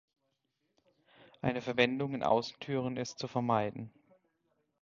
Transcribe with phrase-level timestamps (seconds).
[1.43, 3.91] Eine Verwendung in Außentüren ist zu vermeiden.